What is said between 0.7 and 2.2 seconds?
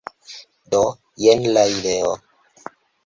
Do, jen la ideo